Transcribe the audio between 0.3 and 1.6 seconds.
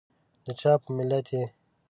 دچا په ملت یي؟